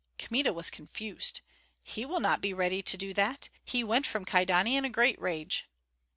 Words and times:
Kmita 0.17 0.51
was 0.51 0.71
confused. 0.71 1.41
"He 1.83 2.07
will 2.07 2.19
not 2.19 2.41
be 2.41 2.55
ready 2.55 2.81
to 2.81 2.97
do 2.97 3.13
that. 3.13 3.49
He 3.63 3.83
went 3.83 4.07
from 4.07 4.25
Kyedani 4.25 4.75
in 4.75 4.83
a 4.83 4.89
great 4.89 5.21
rage." 5.21 5.67